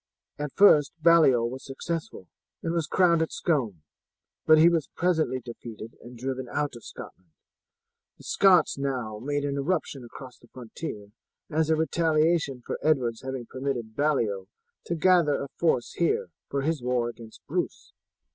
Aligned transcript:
At 0.39 0.51
first 0.55 0.93
Baliol 0.99 1.47
was 1.47 1.63
successful, 1.63 2.27
and 2.63 2.73
was 2.73 2.87
crowned 2.87 3.21
at 3.21 3.31
Scone, 3.31 3.83
but 4.47 4.57
he 4.57 4.67
was 4.67 4.89
presently 4.95 5.39
defeated 5.39 5.95
and 6.01 6.17
driven 6.17 6.47
out 6.49 6.75
of 6.75 6.83
Scotland. 6.83 7.29
The 8.17 8.23
Scots 8.23 8.79
now 8.79 9.19
made 9.19 9.45
an 9.45 9.57
eruption 9.57 10.03
across 10.03 10.39
the 10.39 10.47
frontier 10.47 11.11
as 11.51 11.69
a 11.69 11.75
retaliation 11.75 12.63
for 12.65 12.79
Edward's 12.81 13.21
having 13.21 13.45
permitted 13.45 13.95
Baliol 13.95 14.47
to 14.87 14.95
gather 14.95 15.35
a 15.39 15.49
force 15.59 15.91
here 15.93 16.31
for 16.49 16.63
his 16.63 16.81
war 16.81 17.07
against 17.09 17.39
Bruce. 17.45 17.93